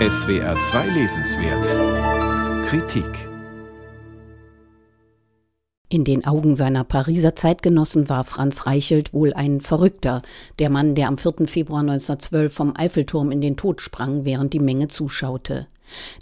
SWR 0.00 0.58
2 0.58 0.88
Lesenswert 0.88 2.66
Kritik 2.66 3.06
in 5.88 6.02
den 6.02 6.26
Augen 6.26 6.56
seiner 6.56 6.82
Pariser 6.82 7.36
Zeitgenossen 7.36 8.08
war 8.08 8.24
Franz 8.24 8.66
Reichelt 8.66 9.14
wohl 9.14 9.32
ein 9.32 9.60
Verrückter, 9.60 10.22
der 10.58 10.68
Mann, 10.68 10.96
der 10.96 11.06
am 11.06 11.16
4. 11.16 11.46
Februar 11.46 11.82
1912 11.82 12.52
vom 12.52 12.74
Eiffelturm 12.76 13.30
in 13.30 13.40
den 13.40 13.56
Tod 13.56 13.80
sprang, 13.80 14.24
während 14.24 14.52
die 14.52 14.58
Menge 14.58 14.88
zuschaute. 14.88 15.68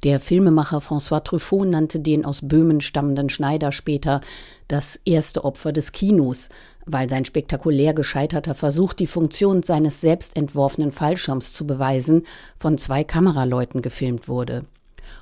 Der 0.04 0.20
Filmemacher 0.20 0.78
François 0.78 1.22
Truffaut 1.22 1.68
nannte 1.68 2.00
den 2.00 2.24
aus 2.24 2.40
Böhmen 2.42 2.80
stammenden 2.80 3.28
Schneider 3.28 3.72
später 3.72 4.20
das 4.68 5.00
erste 5.04 5.44
Opfer 5.44 5.72
des 5.72 5.92
Kinos, 5.92 6.48
weil 6.86 7.08
sein 7.08 7.24
spektakulär 7.24 7.94
gescheiterter 7.94 8.54
Versuch, 8.54 8.92
die 8.92 9.06
Funktion 9.06 9.62
seines 9.62 10.00
selbst 10.00 10.36
entworfenen 10.36 10.92
Fallschirms 10.92 11.52
zu 11.52 11.66
beweisen, 11.66 12.24
von 12.58 12.78
zwei 12.78 13.04
Kameraleuten 13.04 13.82
gefilmt 13.82 14.28
wurde. 14.28 14.64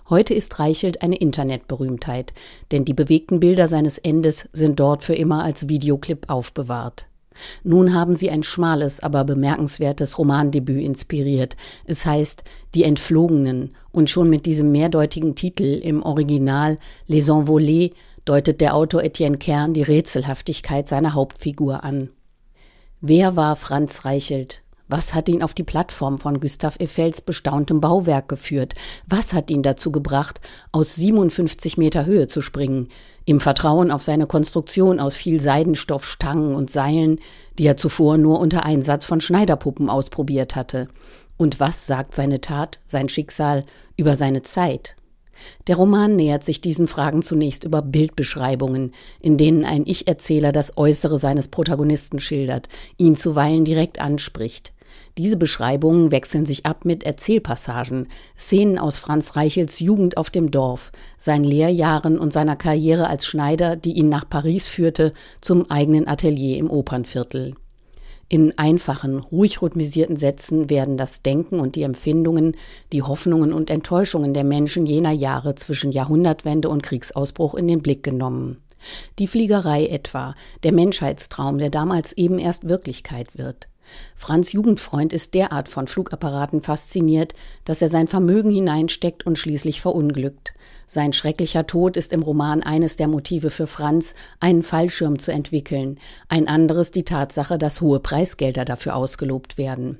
Heute 0.09 0.35
ist 0.35 0.59
Reichelt 0.59 1.03
eine 1.03 1.17
Internetberühmtheit, 1.17 2.33
denn 2.73 2.85
die 2.85 2.95
bewegten 2.95 3.41
Bilder 3.41 3.69
seines 3.69 3.99
Endes 3.99 4.49
sind 4.53 4.81
dort 4.81 5.05
für 5.05 5.15
immer 5.15 5.45
als 5.45 5.69
Videoclip 5.69 6.29
aufbewahrt. 6.29 7.10
Nun 7.63 7.95
haben 7.95 8.15
sie 8.15 8.31
ein 8.31 8.43
schmales, 8.43 9.01
aber 9.01 9.25
bemerkenswertes 9.25 10.19
Romandebüt 10.19 10.85
inspiriert. 10.85 11.57
Es 11.85 12.05
heißt 12.05 12.45
Die 12.75 12.85
Entflogenen 12.85 13.77
und 13.93 14.11
schon 14.11 14.29
mit 14.29 14.47
diesem 14.47 14.73
mehrdeutigen 14.73 15.35
Titel 15.35 15.81
im 15.83 16.03
Original 16.03 16.79
Les 17.07 17.29
Envolés 17.29 17.93
deutet 18.25 18.61
der 18.61 18.75
Autor 18.75 19.03
Etienne 19.03 19.39
Kern 19.39 19.75
die 19.75 19.83
Rätselhaftigkeit 19.83 20.89
seiner 20.89 21.15
Hauptfigur 21.15 21.85
an. 21.85 22.11
Wer 23.01 23.37
war 23.37 23.57
Franz 23.57 24.05
Reichelt? 24.05 24.63
Was 24.93 25.15
hat 25.15 25.29
ihn 25.29 25.41
auf 25.41 25.55
die 25.55 25.63
Plattform 25.63 26.19
von 26.19 26.41
Gustav 26.41 26.77
Eiffels 26.81 27.21
bestauntem 27.21 27.81
Bauwerk 27.81 28.29
geführt? 28.29 28.75
Was 29.07 29.33
hat 29.33 29.49
ihn 29.49 29.63
dazu 29.63 29.93
gebracht, 29.93 30.41
aus 30.73 30.97
57 30.97 31.79
Meter 31.79 32.07
Höhe 32.07 32.27
zu 32.27 32.41
springen? 32.41 32.89
Im 33.25 33.39
Vertrauen 33.39 33.93
auf 33.93 34.03
seine 34.03 34.27
Konstruktion 34.27 34.99
aus 34.99 35.15
viel 35.15 35.41
Seidenstoff, 35.41 36.05
Stangen 36.05 36.57
und 36.57 36.73
Seilen, 36.73 37.21
die 37.57 37.69
er 37.69 37.77
zuvor 37.77 38.19
nur 38.19 38.41
unter 38.41 38.65
Einsatz 38.67 39.05
von 39.05 39.21
Schneiderpuppen 39.21 39.89
ausprobiert 39.89 40.57
hatte. 40.57 40.89
Und 41.37 41.61
was 41.61 41.87
sagt 41.87 42.17
seine 42.17 42.41
Tat, 42.41 42.81
sein 42.85 43.09
Schicksal 43.09 43.65
über 43.97 44.17
seine 44.17 44.43
Zeit? 44.43 44.97
Der 45.69 45.77
Roman 45.77 46.17
nähert 46.17 46.43
sich 46.43 46.61
diesen 46.61 46.89
Fragen 46.89 47.23
zunächst 47.23 47.63
über 47.63 47.81
Bildbeschreibungen, 47.81 48.91
in 49.21 49.37
denen 49.37 49.65
ein 49.65 49.87
Ich-Erzähler 49.87 50.51
das 50.51 50.77
Äußere 50.77 51.17
seines 51.17 51.47
Protagonisten 51.47 52.19
schildert, 52.19 52.69
ihn 52.97 53.15
zuweilen 53.15 53.65
direkt 53.65 54.01
anspricht. 54.01 54.73
Diese 55.19 55.37
Beschreibungen 55.37 56.11
wechseln 56.11 56.47
sich 56.47 56.67
ab 56.67 56.85
mit 56.85 57.03
Erzählpassagen, 57.05 58.09
Szenen 58.39 58.79
aus 58.79 58.99
Franz 58.99 59.37
Reichels 59.37 59.81
Jugend 59.81 60.17
auf 60.17 60.31
dem 60.31 60.51
Dorf, 60.51 60.93
seinen 61.19 61.45
Lehrjahren 61.45 62.19
und 62.19 62.33
seiner 62.33 62.57
Karriere 62.57 63.09
als 63.09 63.27
Schneider, 63.27 63.77
die 63.77 63.93
ihn 63.93 64.09
nach 64.09 64.29
Paris 64.29 64.69
führte, 64.69 65.13
zum 65.41 65.71
eigenen 65.71 66.09
Atelier 66.09 66.59
im 66.59 66.71
Opernviertel. 66.71 67.55
In 68.33 68.57
einfachen, 68.59 69.19
ruhig 69.19 69.61
rhythmisierten 69.61 70.15
Sätzen 70.15 70.71
werden 70.71 70.97
das 70.97 71.23
Denken 71.23 71.59
und 71.59 71.75
die 71.75 71.83
Empfindungen, 71.83 72.57
die 72.93 73.03
Hoffnungen 73.03 73.53
und 73.53 73.71
Enttäuschungen 73.71 74.35
der 74.35 74.45
Menschen 74.45 74.87
jener 74.87 75.11
Jahre 75.11 75.57
zwischen 75.57 75.91
Jahrhundertwende 75.91 76.69
und 76.69 76.85
Kriegsausbruch 76.85 77.57
in 77.57 77.67
den 77.67 77.83
Blick 77.83 78.05
genommen. 78.05 78.59
Die 79.19 79.27
Fliegerei 79.27 79.87
etwa, 79.87 80.37
der 80.63 80.73
Menschheitstraum, 80.73 81.59
der 81.59 81.71
damals 81.71 82.13
eben 82.13 82.39
erst 82.39 82.69
Wirklichkeit 82.69 83.37
wird. 83.37 83.69
Franz 84.17 84.53
Jugendfreund 84.53 85.13
ist 85.13 85.35
derart 85.35 85.69
von 85.69 85.87
Flugapparaten 85.87 86.63
fasziniert, 86.63 87.35
dass 87.65 87.83
er 87.83 87.89
sein 87.89 88.09
Vermögen 88.09 88.51
hineinsteckt 88.51 89.27
und 89.27 89.39
schließlich 89.39 89.81
verunglückt. 89.81 90.55
Sein 90.87 91.13
schrecklicher 91.13 91.67
Tod 91.67 91.97
ist 91.97 92.13
im 92.13 92.23
Roman 92.23 92.63
eines 92.63 92.97
der 92.97 93.09
Motive 93.09 93.51
für 93.51 93.67
Franz, 93.67 94.15
einen 94.41 94.63
Fallschirm 94.63 95.19
zu 95.19 95.33
entwickeln, 95.33 95.99
ein 96.29 96.49
anderes 96.49 96.91
die 96.91 97.05
Tatsache, 97.05 97.59
dass 97.59 97.81
hohe 97.81 98.01
Preisgelder 98.01 98.65
dafür 98.65 98.97
ausgelobt 98.97 99.57
werden. 99.57 99.99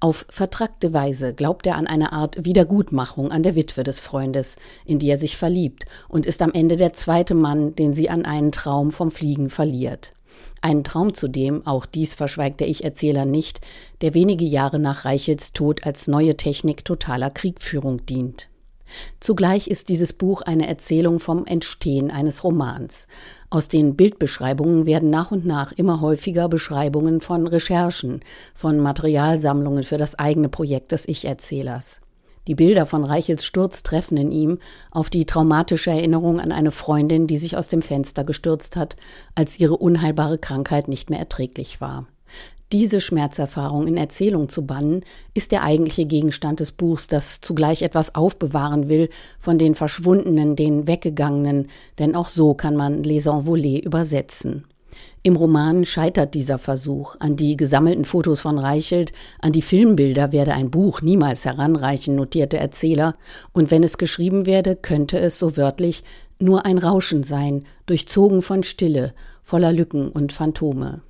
Auf 0.00 0.26
vertrackte 0.28 0.92
Weise 0.92 1.34
glaubt 1.34 1.66
er 1.66 1.76
an 1.76 1.86
eine 1.86 2.12
Art 2.12 2.44
Wiedergutmachung 2.44 3.30
an 3.30 3.42
der 3.42 3.54
Witwe 3.54 3.82
des 3.82 4.00
Freundes, 4.00 4.56
in 4.84 4.98
die 4.98 5.08
er 5.08 5.18
sich 5.18 5.36
verliebt, 5.36 5.84
und 6.08 6.26
ist 6.26 6.42
am 6.42 6.52
Ende 6.52 6.76
der 6.76 6.92
zweite 6.92 7.34
Mann, 7.34 7.74
den 7.74 7.94
sie 7.94 8.10
an 8.10 8.24
einen 8.24 8.52
Traum 8.52 8.92
vom 8.92 9.10
Fliegen 9.10 9.50
verliert. 9.50 10.12
Ein 10.60 10.84
Traum 10.84 11.14
zudem, 11.14 11.66
auch 11.66 11.86
dies 11.86 12.14
verschweigt 12.14 12.60
der 12.60 12.68
Ich-Erzähler 12.68 13.24
nicht, 13.24 13.60
der 14.00 14.14
wenige 14.14 14.44
Jahre 14.44 14.78
nach 14.78 15.04
Reichels 15.04 15.52
Tod 15.52 15.86
als 15.86 16.08
neue 16.08 16.36
Technik 16.36 16.84
totaler 16.84 17.30
Kriegführung 17.30 18.04
dient. 18.06 18.48
Zugleich 19.20 19.68
ist 19.68 19.88
dieses 19.88 20.12
Buch 20.12 20.42
eine 20.42 20.68
Erzählung 20.68 21.18
vom 21.18 21.46
Entstehen 21.46 22.10
eines 22.10 22.44
Romans. 22.44 23.08
Aus 23.50 23.68
den 23.68 23.96
Bildbeschreibungen 23.96 24.86
werden 24.86 25.10
nach 25.10 25.30
und 25.30 25.46
nach 25.46 25.72
immer 25.72 26.00
häufiger 26.00 26.48
Beschreibungen 26.48 27.20
von 27.20 27.46
Recherchen, 27.46 28.20
von 28.54 28.78
Materialsammlungen 28.78 29.82
für 29.82 29.96
das 29.96 30.18
eigene 30.18 30.48
Projekt 30.48 30.92
des 30.92 31.08
Ich-Erzählers. 31.08 32.00
Die 32.46 32.54
Bilder 32.54 32.84
von 32.84 33.04
Reichels 33.04 33.44
Sturz 33.44 33.82
treffen 33.82 34.16
in 34.18 34.30
ihm 34.30 34.58
auf 34.90 35.08
die 35.08 35.24
traumatische 35.24 35.90
Erinnerung 35.90 36.40
an 36.40 36.52
eine 36.52 36.70
Freundin, 36.70 37.26
die 37.26 37.38
sich 37.38 37.56
aus 37.56 37.68
dem 37.68 37.80
Fenster 37.80 38.24
gestürzt 38.24 38.76
hat, 38.76 38.96
als 39.34 39.58
ihre 39.58 39.78
unheilbare 39.78 40.38
Krankheit 40.38 40.88
nicht 40.88 41.08
mehr 41.08 41.18
erträglich 41.18 41.80
war. 41.80 42.06
Diese 42.72 43.00
Schmerzerfahrung 43.00 43.86
in 43.86 43.96
Erzählung 43.96 44.48
zu 44.48 44.66
bannen, 44.66 45.04
ist 45.32 45.52
der 45.52 45.62
eigentliche 45.62 46.06
Gegenstand 46.06 46.60
des 46.60 46.72
Buchs, 46.72 47.06
das 47.06 47.40
zugleich 47.40 47.82
etwas 47.82 48.14
aufbewahren 48.14 48.88
will 48.88 49.10
von 49.38 49.58
den 49.58 49.74
Verschwundenen, 49.74 50.56
den 50.56 50.86
Weggegangenen, 50.86 51.68
denn 51.98 52.16
auch 52.16 52.28
so 52.28 52.54
kann 52.54 52.74
man 52.74 53.04
Les 53.04 53.26
Envolés 53.26 53.80
übersetzen. 53.80 54.64
Im 55.22 55.36
Roman 55.36 55.84
scheitert 55.84 56.34
dieser 56.34 56.58
Versuch. 56.58 57.16
An 57.18 57.36
die 57.36 57.56
gesammelten 57.56 58.04
Fotos 58.04 58.40
von 58.40 58.58
Reichelt, 58.58 59.12
an 59.40 59.52
die 59.52 59.62
Filmbilder 59.62 60.32
werde 60.32 60.52
ein 60.52 60.70
Buch 60.70 61.02
niemals 61.02 61.44
heranreichen, 61.44 62.14
notierte 62.14 62.58
Erzähler, 62.58 63.16
und 63.52 63.70
wenn 63.70 63.82
es 63.82 63.98
geschrieben 63.98 64.46
werde, 64.46 64.76
könnte 64.76 65.18
es, 65.18 65.38
so 65.38 65.56
wörtlich, 65.56 66.04
nur 66.38 66.66
ein 66.66 66.78
Rauschen 66.78 67.22
sein, 67.22 67.64
durchzogen 67.86 68.42
von 68.42 68.62
Stille, 68.62 69.14
voller 69.42 69.72
Lücken 69.72 70.08
und 70.08 70.32
Phantome. 70.32 71.02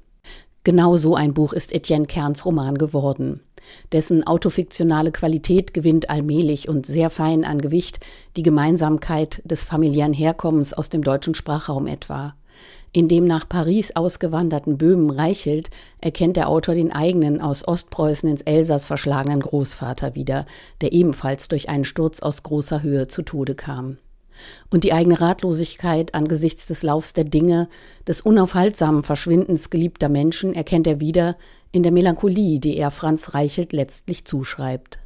Genau 0.64 0.96
so 0.96 1.14
ein 1.14 1.34
Buch 1.34 1.52
ist 1.52 1.74
Etienne 1.74 2.06
Kerns 2.06 2.46
Roman 2.46 2.78
geworden. 2.78 3.40
Dessen 3.92 4.26
autofiktionale 4.26 5.12
Qualität 5.12 5.74
gewinnt 5.74 6.10
allmählich 6.10 6.68
und 6.68 6.86
sehr 6.86 7.10
fein 7.10 7.44
an 7.44 7.60
Gewicht 7.60 8.00
die 8.36 8.42
Gemeinsamkeit 8.42 9.42
des 9.44 9.64
familiären 9.64 10.12
Herkommens 10.12 10.72
aus 10.72 10.88
dem 10.88 11.02
deutschen 11.02 11.34
Sprachraum 11.34 11.86
etwa. 11.86 12.34
In 12.92 13.08
dem 13.08 13.26
nach 13.26 13.48
Paris 13.48 13.96
ausgewanderten 13.96 14.78
Böhmen 14.78 15.10
Reichelt 15.10 15.70
erkennt 16.00 16.36
der 16.36 16.48
Autor 16.48 16.74
den 16.74 16.92
eigenen 16.92 17.40
aus 17.40 17.66
Ostpreußen 17.66 18.28
ins 18.28 18.42
Elsass 18.42 18.86
verschlagenen 18.86 19.40
Großvater 19.40 20.14
wieder, 20.14 20.46
der 20.80 20.92
ebenfalls 20.92 21.48
durch 21.48 21.68
einen 21.68 21.84
Sturz 21.84 22.20
aus 22.20 22.44
großer 22.44 22.82
Höhe 22.82 23.08
zu 23.08 23.22
Tode 23.22 23.54
kam. 23.54 23.98
Und 24.70 24.84
die 24.84 24.92
eigene 24.92 25.20
Ratlosigkeit 25.20 26.14
angesichts 26.14 26.66
des 26.66 26.82
Laufs 26.82 27.12
der 27.12 27.24
Dinge, 27.24 27.68
des 28.06 28.22
unaufhaltsamen 28.22 29.02
Verschwindens 29.02 29.70
geliebter 29.70 30.08
Menschen 30.08 30.54
erkennt 30.54 30.86
er 30.86 31.00
wieder 31.00 31.36
in 31.72 31.82
der 31.82 31.92
Melancholie, 31.92 32.60
die 32.60 32.76
er 32.76 32.90
Franz 32.90 33.34
Reichelt 33.34 33.72
letztlich 33.72 34.24
zuschreibt. 34.24 35.00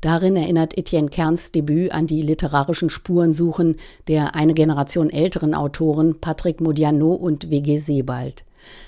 Darin 0.00 0.36
erinnert 0.36 0.76
Etienne 0.76 1.08
Kerns 1.08 1.52
Debüt 1.52 1.92
an 1.92 2.06
die 2.06 2.22
literarischen 2.22 2.90
Spurensuchen 2.90 3.76
der 4.06 4.34
eine 4.34 4.54
Generation 4.54 5.10
älteren 5.10 5.54
Autoren 5.54 6.20
Patrick 6.20 6.60
Modiano 6.60 7.12
und 7.12 7.50
W.G. 7.50 7.76
Sebald. 7.78 8.44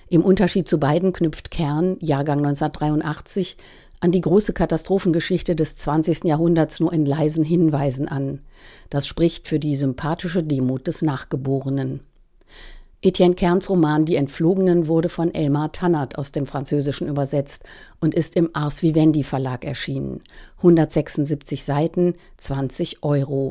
Im 0.08 0.24
Unterschied 0.24 0.68
zu 0.68 0.78
beiden 0.78 1.12
knüpft 1.12 1.50
Kern, 1.50 1.96
Jahrgang 2.00 2.38
1983, 2.38 3.56
an 4.00 4.12
die 4.12 4.20
große 4.22 4.52
Katastrophengeschichte 4.52 5.54
des 5.54 5.76
20. 5.76 6.24
Jahrhunderts 6.24 6.80
nur 6.80 6.92
in 6.92 7.04
leisen 7.04 7.44
Hinweisen 7.44 8.08
an. 8.08 8.40
Das 8.88 9.06
spricht 9.06 9.46
für 9.46 9.58
die 9.58 9.76
sympathische 9.76 10.42
Demut 10.42 10.86
des 10.86 11.02
Nachgeborenen. 11.02 12.00
Etienne 13.02 13.34
Kerns 13.34 13.70
Roman 13.70 14.04
Die 14.04 14.16
Entflogenen 14.16 14.86
wurde 14.86 15.08
von 15.08 15.32
Elmar 15.32 15.72
Tannert 15.72 16.18
aus 16.18 16.32
dem 16.32 16.44
Französischen 16.44 17.08
übersetzt 17.08 17.64
und 17.98 18.14
ist 18.14 18.36
im 18.36 18.50
Ars 18.52 18.82
Vivendi 18.82 19.24
Verlag 19.24 19.64
erschienen. 19.64 20.20
176 20.58 21.64
Seiten, 21.64 22.14
20 22.36 23.02
Euro. 23.02 23.48